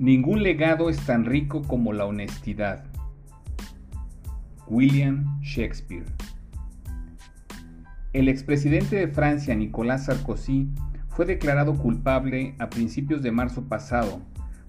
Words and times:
Ningún 0.00 0.42
legado 0.42 0.88
es 0.88 0.96
tan 1.04 1.26
rico 1.26 1.60
como 1.60 1.92
la 1.92 2.06
honestidad. 2.06 2.86
William 4.66 5.38
Shakespeare. 5.42 6.06
El 8.14 8.30
expresidente 8.30 8.96
de 8.96 9.08
Francia, 9.08 9.54
Nicolas 9.54 10.06
Sarkozy, 10.06 10.70
fue 11.10 11.26
declarado 11.26 11.74
culpable 11.76 12.54
a 12.58 12.70
principios 12.70 13.20
de 13.20 13.30
marzo 13.30 13.64
pasado 13.64 14.22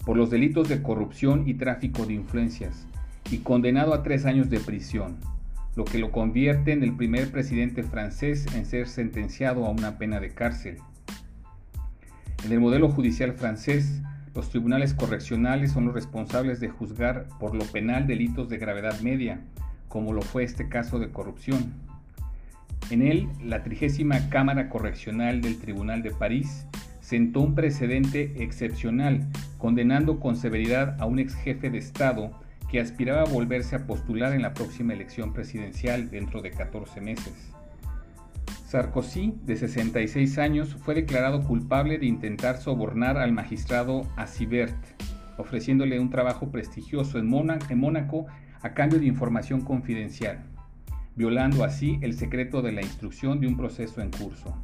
por 0.04 0.18
los 0.18 0.28
delitos 0.28 0.68
de 0.68 0.82
corrupción 0.82 1.48
y 1.48 1.54
tráfico 1.54 2.04
de 2.04 2.12
influencias 2.12 2.86
y 3.30 3.38
condenado 3.38 3.94
a 3.94 4.02
tres 4.02 4.26
años 4.26 4.50
de 4.50 4.60
prisión, 4.60 5.16
lo 5.76 5.86
que 5.86 5.96
lo 5.96 6.12
convierte 6.12 6.72
en 6.72 6.82
el 6.82 6.94
primer 6.94 7.30
presidente 7.30 7.82
francés 7.84 8.54
en 8.54 8.66
ser 8.66 8.86
sentenciado 8.86 9.64
a 9.64 9.70
una 9.70 9.96
pena 9.96 10.20
de 10.20 10.28
cárcel. 10.28 10.76
En 12.44 12.52
el 12.52 12.60
modelo 12.60 12.90
judicial 12.90 13.32
francés, 13.32 14.02
los 14.34 14.48
tribunales 14.48 14.94
correccionales 14.94 15.72
son 15.72 15.86
los 15.86 15.94
responsables 15.94 16.58
de 16.60 16.68
juzgar 16.68 17.28
por 17.38 17.54
lo 17.54 17.64
penal 17.64 18.06
delitos 18.06 18.48
de 18.48 18.58
gravedad 18.58 18.98
media, 19.00 19.40
como 19.88 20.12
lo 20.12 20.22
fue 20.22 20.42
este 20.44 20.68
caso 20.68 20.98
de 20.98 21.10
corrupción. 21.10 21.74
En 22.90 23.02
él, 23.02 23.28
la 23.42 23.62
trigésima 23.62 24.30
Cámara 24.30 24.68
Correccional 24.68 25.40
del 25.42 25.58
Tribunal 25.58 26.02
de 26.02 26.10
París 26.12 26.66
sentó 27.00 27.40
un 27.40 27.54
precedente 27.54 28.42
excepcional, 28.42 29.26
condenando 29.58 30.18
con 30.18 30.36
severidad 30.36 31.00
a 31.00 31.06
un 31.06 31.18
ex 31.18 31.34
jefe 31.34 31.68
de 31.68 31.78
Estado 31.78 32.30
que 32.70 32.80
aspiraba 32.80 33.22
a 33.22 33.30
volverse 33.30 33.76
a 33.76 33.86
postular 33.86 34.32
en 34.32 34.40
la 34.40 34.54
próxima 34.54 34.94
elección 34.94 35.34
presidencial 35.34 36.10
dentro 36.10 36.40
de 36.40 36.52
14 36.52 37.02
meses. 37.02 37.52
Sarkozy, 38.72 39.34
de 39.44 39.56
66 39.56 40.38
años, 40.38 40.74
fue 40.76 40.94
declarado 40.94 41.42
culpable 41.42 41.98
de 41.98 42.06
intentar 42.06 42.56
sobornar 42.56 43.18
al 43.18 43.30
magistrado 43.30 44.10
Asibert, 44.16 44.74
ofreciéndole 45.36 46.00
un 46.00 46.08
trabajo 46.08 46.50
prestigioso 46.50 47.18
en, 47.18 47.28
Mónaco 47.28 48.24
a 48.62 48.72
cambio 48.72 48.98
de 48.98 49.04
información 49.04 49.60
confidencial, 49.60 50.46
violando 51.16 51.64
así 51.64 51.98
el 52.00 52.14
secreto 52.14 52.62
de 52.62 52.72
la 52.72 52.80
instrucción 52.80 53.40
de 53.40 53.46
un 53.46 53.58
proceso 53.58 54.00
en 54.00 54.10
curso. 54.10 54.56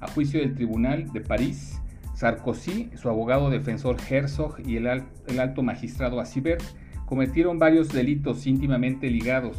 A 0.00 0.08
juicio 0.08 0.40
del 0.40 0.54
Tribunal 0.54 1.12
de 1.12 1.20
París, 1.20 1.78
Sarkozy, 2.14 2.88
su 2.94 3.10
abogado 3.10 3.50
defensor 3.50 3.98
Herzog 4.08 4.66
y 4.66 4.78
el, 4.78 4.86
alto 4.86 5.62
magistrado 5.62 6.20
Asibert 6.20 6.62
cometieron 7.04 7.58
varios 7.58 7.90
delitos 7.90 8.46
íntimamente 8.46 9.10
ligados, 9.10 9.58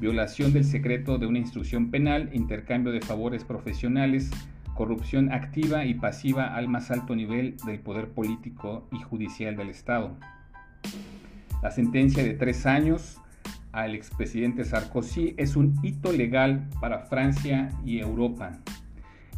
violación 0.00 0.52
del 0.52 0.64
secreto 0.64 1.18
de 1.18 1.26
una 1.26 1.38
instrucción 1.38 1.90
penal, 1.90 2.30
intercambio 2.32 2.92
de 2.92 3.00
favores 3.00 3.44
profesionales, 3.44 4.30
corrupción 4.74 5.32
activa 5.32 5.84
y 5.86 5.94
pasiva 5.94 6.54
al 6.54 6.68
más 6.68 6.90
alto 6.90 7.16
nivel 7.16 7.56
del 7.64 7.80
poder 7.80 8.08
político 8.08 8.86
y 8.92 9.02
judicial 9.02 9.56
del 9.56 9.70
Estado. 9.70 10.16
La 11.62 11.70
sentencia 11.70 12.22
de 12.22 12.34
tres 12.34 12.66
años 12.66 13.18
al 13.72 13.94
expresidente 13.94 14.64
Sarkozy 14.64 15.34
es 15.36 15.56
un 15.56 15.78
hito 15.82 16.12
legal 16.12 16.68
para 16.80 17.00
Francia 17.00 17.70
y 17.84 17.98
Europa. 17.98 18.52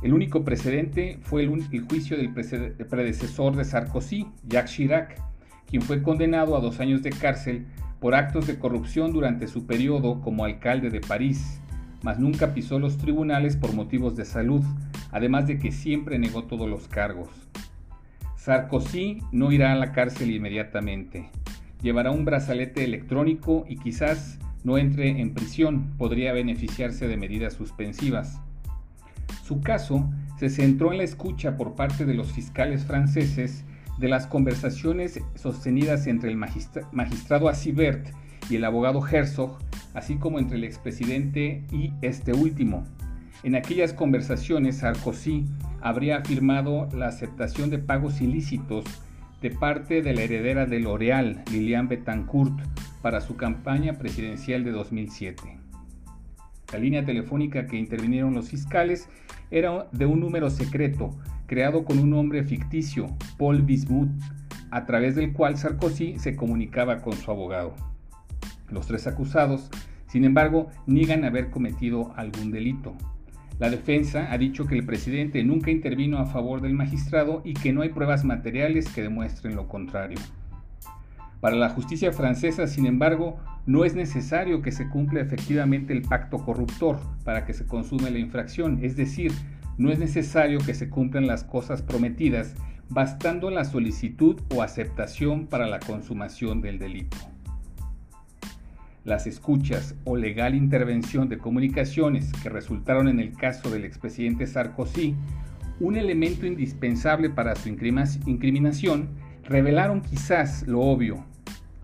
El 0.03 0.15
único 0.15 0.45
precedente 0.45 1.19
fue 1.23 1.43
el, 1.43 1.49
juicio 1.89 2.17
del 2.17 2.33
predecesor 2.33 3.57
de 3.57 3.65
Sarkozy, 3.65 4.29
Jacques 4.47 4.73
Chirac, 4.73 5.21
quien 5.67 5.83
fue 5.83 6.03
condenado 6.03 6.57
a 6.57 6.61
dos 6.61 6.79
años 6.81 7.03
de 7.03 7.11
cárcel 7.11 7.67
por 8.01 8.15
actos 8.15 8.47
de 8.47 8.59
corrupción 8.59 9.13
durante 9.13 9.47
su 9.47 9.67
periodo 9.67 10.21
como 10.21 10.45
alcalde 10.45 10.91
de 10.91 11.01
París, 11.01 11.61
mas 12.03 12.19
nunca 12.19 12.55
pisó 12.55 12.79
los 12.79 12.99
tribunales 12.99 13.57
por 13.57 13.73
motivos 13.73 14.17
de 14.17 14.25
salud, 14.25 14.63
además 15.11 15.47
de 15.47 15.59
que 15.59 15.73
siempre 15.73 16.19
negó 16.19 16.45
todos 16.45 16.69
los 16.69 16.89
cargos. 16.89 17.29
Sarkozy 18.37 19.21
no 19.33 19.53
irá 19.53 19.73
a 19.73 19.77
la 19.77 19.93
cárcel 19.93 20.31
inmediatamente. 20.31 21.31
Llevará 21.83 22.11
un 22.11 22.25
brazalete 22.25 22.85
electrónico 22.85 23.65
y 23.69 23.77
quizás 23.77 24.39
no 24.65 24.79
entre 24.79 25.21
en 25.21 25.35
prisión, 25.35 25.95
podría 25.97 26.33
beneficiarse 26.33 27.09
de 27.09 27.17
medidas 27.17 27.55
suspensivas. 27.55 28.41
Su 29.45 29.61
caso 29.61 30.11
se 30.39 30.51
centró 30.51 30.93
en 30.93 30.99
la 30.99 31.05
escucha 31.05 31.57
por 31.57 31.75
parte 31.75 32.05
de 32.05 32.15
los 32.15 32.33
fiscales 32.33 32.85
franceses 32.85 33.65
de 33.99 34.09
las 34.09 34.27
conversaciones 34.27 35.21
sostenidas 35.35 36.07
entre 36.07 36.31
el 36.31 36.37
magistrado 36.37 37.49
Asibert 37.49 38.09
y 38.49 38.57
el 38.57 38.65
abogado 38.65 39.07
Herzog, 39.07 39.59
así 39.95 40.17
como 40.17 40.39
entre 40.39 40.57
el 40.57 40.65
expresidente 40.65 41.65
y 41.73 41.93
este 42.03 42.33
último. 42.33 42.85
En 43.43 43.55
aquellas 43.55 43.93
conversaciones, 43.93 44.79
Sarkozy 44.79 45.45
habría 45.81 46.19
afirmado 46.19 46.89
la 46.93 47.07
aceptación 47.09 47.71
de 47.71 47.79
pagos 47.79 48.21
ilícitos 48.21 48.85
de 49.41 49.51
parte 49.51 50.03
de 50.03 50.15
la 50.15 50.23
heredera 50.23 50.67
de 50.67 50.81
L'Oréal, 50.81 51.43
Liliane 51.53 51.89
Bettencourt, 51.89 52.59
para 53.03 53.21
su 53.21 53.37
campaña 53.37 53.95
presidencial 53.95 54.65
de 54.65 54.73
2007. 54.73 55.59
La 56.73 56.79
línea 56.79 57.05
telefónica 57.05 57.67
que 57.67 57.77
intervinieron 57.77 58.35
los 58.35 58.51
fiscales 58.51 59.09
era 59.51 59.87
de 59.93 60.07
un 60.07 60.21
número 60.21 60.51
secreto 60.51 61.17
creado 61.49 61.85
con 61.85 61.99
un 61.99 62.11
nombre 62.11 62.45
ficticio, 62.45 63.07
Paul 63.39 63.63
Bismuth, 63.63 64.11
a 64.71 64.85
través 64.85 65.17
del 65.17 65.33
cual 65.33 65.57
Sarkozy 65.57 66.19
se 66.19 66.37
comunicaba 66.37 67.01
con 67.01 67.15
su 67.15 67.31
abogado. 67.31 67.75
Los 68.69 68.87
tres 68.87 69.07
acusados, 69.07 69.71
sin 70.07 70.25
embargo, 70.25 70.69
niegan 70.87 71.25
haber 71.25 71.49
cometido 71.49 72.13
algún 72.17 72.53
delito. 72.53 72.95
La 73.59 73.71
defensa 73.71 74.31
ha 74.31 74.37
dicho 74.37 74.67
que 74.67 74.75
el 74.75 74.85
presidente 74.85 75.43
nunca 75.43 75.71
intervino 75.71 76.19
a 76.19 76.27
favor 76.27 76.61
del 76.61 76.75
magistrado 76.75 77.41
y 77.45 77.55
que 77.55 77.73
no 77.73 77.81
hay 77.81 77.89
pruebas 77.89 78.25
materiales 78.25 78.89
que 78.91 79.03
demuestren 79.03 79.57
lo 79.57 79.69
contrario. 79.69 80.19
Para 81.41 81.57
la 81.57 81.71
justicia 81.71 82.13
francesa, 82.13 82.67
sin 82.67 82.85
embargo, 82.85 83.39
no 83.65 83.87
es 83.87 83.95
necesario 83.95 84.61
que 84.61 84.71
se 84.71 84.89
cumpla 84.89 85.21
efectivamente 85.21 85.95
el 85.95 86.03
pacto 86.03 86.45
corruptor 86.45 87.01
para 87.25 87.47
que 87.47 87.55
se 87.55 87.67
consume 87.67 88.11
la 88.11 88.19
infracción, 88.19 88.81
es 88.83 88.97
decir, 88.97 89.33
no 89.79 89.91
es 89.93 89.99
necesario 89.99 90.59
que 90.59 90.75
se 90.75 90.91
cumplan 90.91 91.27
las 91.27 91.45
cosas 91.45 91.83
prometidas, 91.83 92.55
bastando 92.89 93.51
la 93.51 93.65
solicitud 93.65 94.41
o 94.55 94.63
aceptación 94.63 95.47
para 95.47 95.67
la 95.67 95.79
consumación 95.79 96.61
del 96.61 96.79
delito. 96.79 97.17
Las 99.05 99.27
escuchas 99.27 99.95
o 100.05 100.17
legal 100.17 100.55
intervención 100.55 101.29
de 101.29 101.39
comunicaciones 101.39 102.33
que 102.43 102.51
resultaron 102.51 103.09
en 103.09 103.21
el 103.21 103.35
caso 103.35 103.71
del 103.71 103.85
expresidente 103.85 104.47
Sarkozy, 104.47 105.15
un 105.81 105.97
elemento 105.97 106.45
indispensable 106.45 107.31
para 107.31 107.55
su 107.55 107.69
incriminación, 107.69 109.09
revelaron 109.45 110.03
quizás 110.03 110.67
lo 110.67 110.81
obvio. 110.81 111.25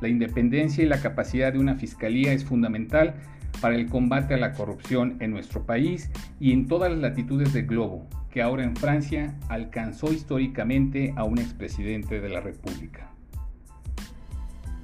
La 0.00 0.08
independencia 0.08 0.84
y 0.84 0.88
la 0.88 1.00
capacidad 1.00 1.52
de 1.52 1.60
una 1.60 1.76
fiscalía 1.76 2.32
es 2.32 2.44
fundamental 2.44 3.14
para 3.64 3.76
el 3.76 3.88
combate 3.88 4.34
a 4.34 4.36
la 4.36 4.52
corrupción 4.52 5.16
en 5.20 5.30
nuestro 5.30 5.64
país 5.64 6.10
y 6.38 6.52
en 6.52 6.68
todas 6.68 6.90
las 6.90 7.00
latitudes 7.00 7.54
del 7.54 7.66
globo, 7.66 8.06
que 8.28 8.42
ahora 8.42 8.62
en 8.62 8.76
Francia 8.76 9.38
alcanzó 9.48 10.12
históricamente 10.12 11.14
a 11.16 11.24
un 11.24 11.38
expresidente 11.38 12.20
de 12.20 12.28
la 12.28 12.42
República. 12.42 13.08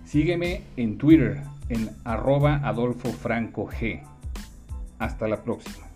Sígueme 0.07 0.63
en 0.79 0.97
Twitter 0.97 1.43
en 1.69 1.91
arroba 2.05 2.63
Adolfo 2.65 3.11
Franco 3.11 3.69
G. 3.69 4.01
Hasta 4.99 5.29
la 5.29 5.45
próxima. 5.45 5.90